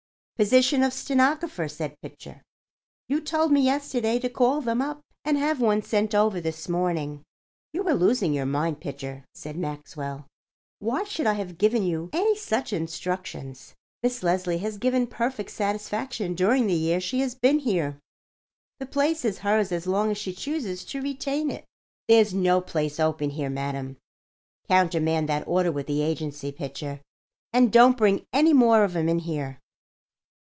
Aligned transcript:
"Position 0.39 0.81
of 0.81 0.91
stenographer," 0.91 1.67
said 1.67 1.95
Pitcher. 2.01 2.41
"You 3.07 3.21
told 3.21 3.51
me 3.51 3.61
yesterday 3.61 4.17
to 4.17 4.27
call 4.27 4.59
them 4.59 4.81
up 4.81 4.99
and 5.23 5.37
have 5.37 5.61
one 5.61 5.83
sent 5.83 6.15
over 6.15 6.41
this 6.41 6.67
morning." 6.67 7.21
"You 7.73 7.87
are 7.87 7.93
losing 7.93 8.33
your 8.33 8.47
mind, 8.47 8.81
Pitcher," 8.81 9.23
said 9.35 9.55
Maxwell. 9.55 10.25
"Why 10.79 11.03
should 11.03 11.27
I 11.27 11.33
have 11.33 11.59
given 11.59 11.83
you 11.83 12.09
any 12.11 12.35
such 12.35 12.73
instructions? 12.73 13.75
Miss 14.01 14.23
Leslie 14.23 14.57
has 14.57 14.79
given 14.79 15.05
perfect 15.05 15.51
satisfaction 15.51 16.33
during 16.33 16.65
the 16.65 16.73
year 16.73 16.99
she 16.99 17.19
has 17.19 17.35
been 17.35 17.59
here. 17.59 17.99
The 18.79 18.87
place 18.87 19.23
is 19.23 19.37
hers 19.45 19.71
as 19.71 19.85
long 19.85 20.09
as 20.09 20.17
she 20.17 20.33
chooses 20.33 20.83
to 20.85 21.03
retain 21.03 21.51
it. 21.51 21.65
There's 22.07 22.33
no 22.33 22.61
place 22.61 22.99
open 22.99 23.29
here, 23.29 23.51
madam. 23.51 23.95
Countermand 24.67 25.29
that 25.29 25.47
order 25.47 25.71
with 25.71 25.85
the 25.85 26.01
agency, 26.01 26.51
Pitcher, 26.51 26.99
and 27.53 27.71
don't 27.71 27.95
bring 27.95 28.25
any 28.33 28.53
more 28.53 28.83
of 28.83 28.95
'em 28.95 29.07
in 29.07 29.19
here." 29.19 29.59